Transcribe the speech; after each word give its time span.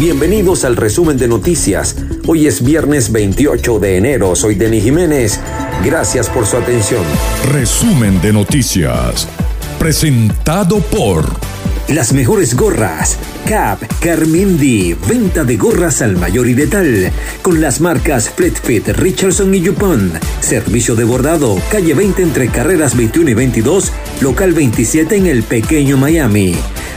Bienvenidos 0.00 0.64
al 0.64 0.76
resumen 0.76 1.16
de 1.16 1.28
noticias. 1.28 1.94
Hoy 2.26 2.46
es 2.46 2.64
viernes 2.64 3.12
28 3.12 3.78
de 3.78 3.96
enero. 3.98 4.34
Soy 4.34 4.56
Denis 4.56 4.82
Jiménez. 4.82 5.38
Gracias 5.84 6.28
por 6.28 6.44
su 6.44 6.56
atención. 6.56 7.04
Resumen 7.52 8.20
de 8.20 8.32
noticias. 8.32 9.28
Presentado 9.78 10.80
por... 10.80 11.24
Las 11.88 12.12
mejores 12.12 12.56
gorras. 12.56 13.16
Cap, 13.46 13.80
Carmindi, 14.00 14.96
venta 15.08 15.44
de 15.44 15.56
gorras 15.56 16.02
al 16.02 16.16
mayor 16.16 16.48
y 16.48 16.54
detal. 16.54 17.12
Con 17.42 17.60
las 17.60 17.80
marcas 17.80 18.30
Fleetfit, 18.30 18.88
Richardson 18.88 19.54
y 19.54 19.60
Yupon. 19.60 20.12
Servicio 20.40 20.94
de 20.94 21.04
bordado, 21.04 21.58
calle 21.70 21.94
20 21.94 22.22
entre 22.22 22.48
carreras 22.48 22.96
21 22.96 23.30
y 23.30 23.34
22, 23.34 23.92
local 24.20 24.52
27 24.52 25.16
en 25.16 25.26
el 25.26 25.42
pequeño 25.42 25.96
Miami. 25.96 26.54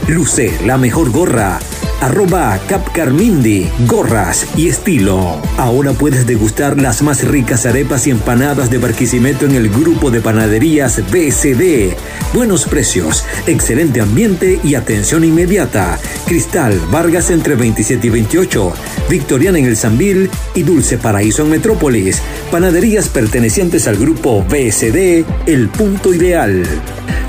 Luce 0.08 0.52
la 0.64 0.78
mejor 0.78 1.10
gorra 1.10 1.58
arroba 2.00 2.58
Capcarmindi, 2.68 3.68
gorras 3.86 4.46
y 4.56 4.68
estilo. 4.68 5.40
Ahora 5.56 5.92
puedes 5.92 6.26
degustar 6.26 6.80
las 6.80 7.02
más 7.02 7.24
ricas 7.24 7.66
arepas 7.66 8.06
y 8.06 8.10
empanadas 8.10 8.70
de 8.70 8.78
Barquisimeto 8.78 9.46
en 9.46 9.54
el 9.54 9.70
grupo 9.70 10.10
de 10.10 10.20
panaderías 10.20 11.00
BCD. 11.10 11.96
Buenos 12.32 12.64
precios, 12.64 13.24
excelente 13.46 14.00
ambiente 14.00 14.60
y 14.62 14.74
atención 14.74 15.24
inmediata. 15.24 15.98
Cristal, 16.26 16.80
Vargas 16.90 17.30
entre 17.30 17.54
27 17.54 18.06
y 18.06 18.10
28, 18.10 18.72
Victoriana 19.08 19.58
en 19.58 19.66
el 19.66 19.76
Sambil 19.76 20.30
y 20.54 20.62
Dulce 20.62 20.98
Paraíso 20.98 21.42
en 21.42 21.50
Metrópolis. 21.50 22.20
Panaderías 22.50 23.08
pertenecientes 23.08 23.86
al 23.88 23.96
grupo 23.96 24.44
BSD, 24.44 25.24
El 25.46 25.68
Punto 25.68 26.12
Ideal. 26.12 26.64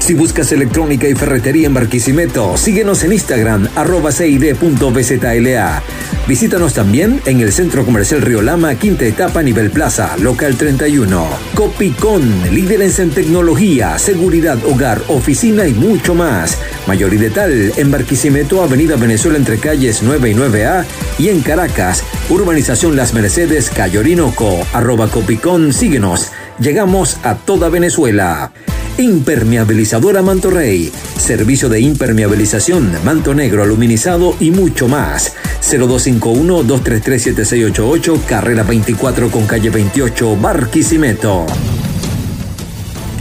Si 0.05 0.13
buscas 0.13 0.51
electrónica 0.51 1.07
y 1.07 1.15
ferretería 1.15 1.65
en 1.65 1.73
Barquisimeto, 1.73 2.57
síguenos 2.57 3.03
en 3.03 3.13
Instagram, 3.13 3.67
arroba 3.73 4.11
cid.bzla. 4.11 5.81
Visítanos 6.27 6.75
también 6.75 7.19
en 7.25 7.39
el 7.39 7.51
Centro 7.51 7.83
Comercial 7.83 8.21
Río 8.21 8.43
Lama, 8.43 8.75
quinta 8.75 9.03
etapa, 9.05 9.41
nivel 9.41 9.71
plaza, 9.71 10.15
local 10.19 10.57
31. 10.57 11.27
Copicón, 11.55 12.21
líderes 12.53 12.99
en 12.99 13.09
tecnología, 13.09 13.97
seguridad, 13.97 14.63
hogar, 14.65 15.01
oficina 15.07 15.67
y 15.67 15.73
mucho 15.73 16.13
más. 16.13 16.59
Mayor 16.85 17.11
y 17.15 17.17
detal 17.17 17.73
en 17.75 17.89
Barquisimeto, 17.89 18.61
Avenida 18.61 18.97
Venezuela 18.97 19.39
entre 19.39 19.57
calles 19.57 20.03
9 20.03 20.29
y 20.29 20.33
9A 20.35 20.85
y 21.17 21.29
en 21.29 21.41
Caracas, 21.41 22.03
Urbanización 22.29 22.95
Las 22.95 23.15
Mercedes, 23.15 23.71
Cayo 23.71 24.01
Orinoco, 24.01 24.67
arroba 24.71 25.07
Copicón, 25.07 25.73
síguenos. 25.73 26.31
Llegamos 26.59 27.17
a 27.23 27.33
toda 27.33 27.69
Venezuela. 27.69 28.51
Impermeabilizadora 28.97 30.21
Manto 30.21 30.49
Rey. 30.49 30.89
Servicio 31.17 31.67
de 31.69 31.81
impermeabilización, 31.81 32.93
manto 33.03 33.33
negro, 33.33 33.63
aluminizado 33.63 34.35
y 34.39 34.51
mucho 34.51 34.87
más. 34.87 35.33
0251-233-7688, 35.61 38.23
carrera 38.25 38.63
24 38.63 39.29
con 39.29 39.45
calle 39.45 39.69
28, 39.69 40.37
Barquisimeto 40.37 41.45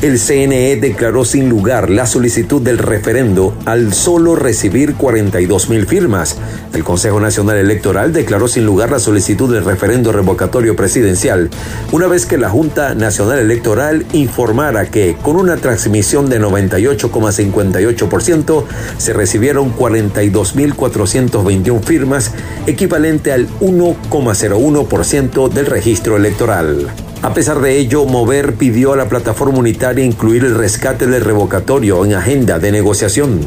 el 0.03 0.19
CNE 0.19 0.77
declaró 0.77 1.25
sin 1.25 1.49
lugar 1.49 1.89
la 1.91 2.07
solicitud 2.07 2.61
del 2.61 2.77
referendo 2.79 3.57
al 3.65 3.95
solo 3.95 4.37
recibir 4.37 4.95
42 4.95 5.71
mil 5.71 5.87
firmas. 5.87 6.37
El 6.73 6.85
Consejo 6.85 7.19
Nacional 7.21 7.57
Electoral 7.57 8.13
declaró 8.13 8.47
sin 8.49 8.67
lugar 8.67 8.91
la 8.91 8.99
solicitud 8.99 9.53
del 9.53 9.65
referendo 9.65 10.13
revocatorio 10.13 10.77
presidencial, 10.77 11.51
una 11.93 12.07
vez 12.07 12.27
que 12.27 12.39
la 12.39 12.51
Junta 12.51 12.95
Nacional 12.95 13.39
Electoral 13.39 14.05
informara 14.13 14.91
que 14.91 15.17
con 15.23 15.37
una 15.37 15.57
transmisión 15.57 16.29
de 16.29 16.41
98,58% 16.41 18.65
se 18.99 19.13
recibieron 19.13 19.73
42.421 19.75 21.83
firmas, 21.83 22.33
equivalente 22.67 23.33
al 23.33 23.49
1,01% 23.61 25.49
del 25.49 25.67
registro 25.67 26.17
electoral. 26.17 26.89
A 27.25 27.33
pesar 27.33 27.63
de 27.63 27.79
ello, 27.79 28.05
Mover 28.05 28.53
pidió 28.53 28.93
a 28.93 28.99
la 28.99 29.09
plataforma 29.09 29.59
unitaria 29.59 30.05
incluir 30.05 30.45
el 30.45 30.55
rescate 30.55 31.07
del 31.07 31.25
revocatorio 31.25 32.05
en 32.05 32.13
agenda 32.13 32.59
de 32.59 32.71
negociación. 32.71 33.41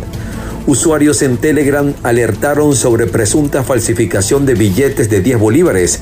Usuarios 0.65 1.21
en 1.21 1.37
Telegram 1.37 1.93
alertaron 2.01 2.75
sobre 2.75 3.05
presunta 3.05 3.63
falsificación 3.63 4.47
de 4.47 4.55
billetes 4.55 5.11
de 5.11 5.21
10 5.21 5.37
bolívares. 5.37 5.99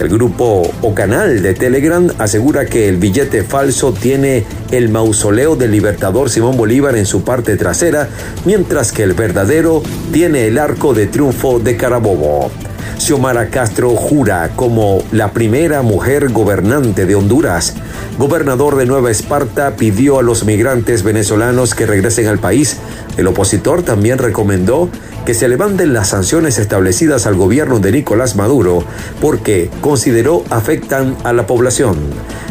El 0.00 0.08
grupo 0.08 0.70
o 0.80 0.94
canal 0.94 1.42
de 1.42 1.52
Telegram 1.52 2.08
asegura 2.16 2.64
que 2.64 2.88
el 2.88 2.96
billete 2.96 3.44
falso 3.44 3.92
tiene 3.92 4.46
el 4.70 4.88
mausoleo 4.88 5.54
del 5.54 5.72
libertador 5.72 6.30
Simón 6.30 6.56
Bolívar 6.56 6.96
en 6.96 7.04
su 7.04 7.24
parte 7.24 7.58
trasera, 7.58 8.08
mientras 8.46 8.90
que 8.90 9.02
el 9.02 9.12
verdadero 9.12 9.82
tiene 10.14 10.46
el 10.46 10.56
arco 10.56 10.94
de 10.94 11.06
triunfo 11.08 11.58
de 11.58 11.76
Carabobo. 11.76 12.50
Xiomara 12.96 13.50
Castro 13.50 13.90
jura 13.90 14.50
como 14.56 15.02
la 15.12 15.32
primera 15.32 15.82
mujer 15.82 16.30
gobernante 16.30 17.06
de 17.06 17.14
Honduras. 17.14 17.74
Gobernador 18.18 18.76
de 18.76 18.86
Nueva 18.86 19.10
Esparta 19.10 19.76
pidió 19.76 20.18
a 20.18 20.22
los 20.22 20.44
migrantes 20.44 21.02
venezolanos 21.02 21.74
que 21.74 21.86
regresen 21.86 22.26
al 22.26 22.38
país. 22.38 22.78
El 23.16 23.26
opositor 23.26 23.82
también 23.82 24.18
recomendó 24.18 24.88
que 25.24 25.34
se 25.34 25.48
levanten 25.48 25.92
las 25.92 26.08
sanciones 26.08 26.58
establecidas 26.58 27.26
al 27.26 27.34
gobierno 27.34 27.80
de 27.80 27.92
Nicolás 27.92 28.34
Maduro 28.34 28.82
porque 29.20 29.70
consideró 29.80 30.42
afectan 30.48 31.16
a 31.22 31.32
la 31.32 31.46
población. 31.46 31.98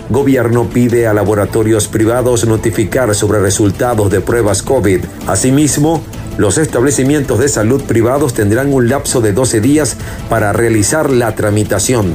Gobierno 0.10 0.70
pide 0.70 1.08
a 1.08 1.14
laboratorios 1.14 1.88
privados 1.88 2.46
notificar 2.46 3.14
sobre 3.14 3.40
resultados 3.40 4.10
de 4.10 4.22
pruebas 4.22 4.62
COVID. 4.62 5.02
Asimismo, 5.28 6.02
los 6.38 6.58
establecimientos 6.58 7.40
de 7.40 7.50
salud 7.50 7.84
privados 7.84 8.34
tendrán 8.34 8.72
un 8.72 8.90
lapso 8.90 9.22
de 9.22 9.34
12 9.34 9.60
días 9.62 9.98
para 10.30 10.54
realizar 10.54 11.10
la 11.10 11.36
tramitación. 11.36 12.14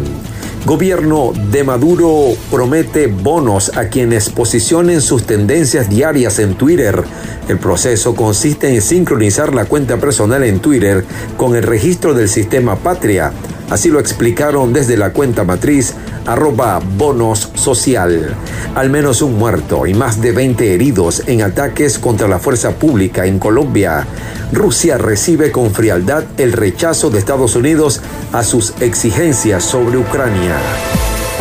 Gobierno 0.64 1.32
de 1.50 1.64
Maduro 1.64 2.28
promete 2.48 3.08
bonos 3.08 3.76
a 3.76 3.86
quienes 3.86 4.30
posicionen 4.30 5.00
sus 5.00 5.24
tendencias 5.24 5.90
diarias 5.90 6.38
en 6.38 6.54
Twitter. 6.54 7.02
El 7.48 7.58
proceso 7.58 8.14
consiste 8.14 8.72
en 8.72 8.80
sincronizar 8.80 9.52
la 9.52 9.64
cuenta 9.64 9.96
personal 9.96 10.44
en 10.44 10.60
Twitter 10.60 11.04
con 11.36 11.56
el 11.56 11.64
registro 11.64 12.14
del 12.14 12.28
sistema 12.28 12.76
Patria. 12.76 13.32
Así 13.72 13.88
lo 13.88 14.00
explicaron 14.00 14.74
desde 14.74 14.98
la 14.98 15.14
cuenta 15.14 15.44
matriz 15.44 15.94
arroba 16.26 16.78
bonos 16.78 17.52
social. 17.54 18.36
Al 18.74 18.90
menos 18.90 19.22
un 19.22 19.38
muerto 19.38 19.86
y 19.86 19.94
más 19.94 20.20
de 20.20 20.32
20 20.32 20.74
heridos 20.74 21.22
en 21.26 21.40
ataques 21.40 21.98
contra 21.98 22.28
la 22.28 22.38
fuerza 22.38 22.72
pública 22.72 23.24
en 23.24 23.38
Colombia. 23.38 24.06
Rusia 24.52 24.98
recibe 24.98 25.50
con 25.52 25.72
frialdad 25.72 26.24
el 26.36 26.52
rechazo 26.52 27.08
de 27.08 27.18
Estados 27.18 27.56
Unidos 27.56 28.02
a 28.34 28.42
sus 28.42 28.74
exigencias 28.82 29.64
sobre 29.64 29.96
Ucrania. 29.96 30.54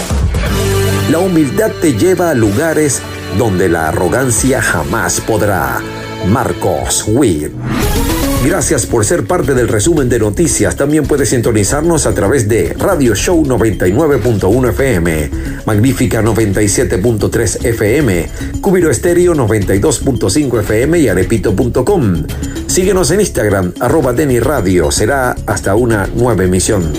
La 1.10 1.18
humildad 1.18 1.72
te 1.80 1.94
lleva 1.94 2.30
a 2.30 2.34
lugares 2.34 3.00
donde 3.36 3.68
la 3.68 3.88
arrogancia 3.88 4.62
jamás 4.62 5.20
podrá. 5.20 5.80
Marcos 6.26 7.04
Witt. 7.08 7.52
Gracias 8.44 8.86
por 8.86 9.04
ser 9.04 9.26
parte 9.26 9.52
del 9.52 9.66
resumen 9.66 10.08
de 10.08 10.20
noticias. 10.20 10.76
También 10.76 11.06
puedes 11.06 11.30
sintonizarnos 11.30 12.06
a 12.06 12.14
través 12.14 12.48
de 12.48 12.72
Radio 12.72 13.14
Show 13.14 13.44
99.1 13.44 14.70
FM, 14.70 15.30
Magnífica 15.66 16.22
97.3 16.22 17.64
FM, 17.64 18.28
Cubiro 18.60 18.90
Estéreo 18.90 19.34
92.5 19.34 20.60
FM 20.60 20.98
y 21.00 21.08
arepito.com. 21.08 22.24
Síguenos 22.68 23.10
en 23.10 23.20
Instagram, 23.20 23.72
arroba. 23.80 24.14
Será 24.90 25.34
hasta 25.46 25.74
una 25.74 26.06
nueva 26.06 26.44
emisión. 26.44 26.92